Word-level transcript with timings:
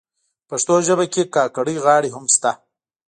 پښتو 0.49 0.75
ژبه 0.87 1.05
کي 1.13 1.23
کاکړۍ 1.35 1.77
غاړي 1.85 2.09
هم 2.15 2.25
سته. 2.35 2.51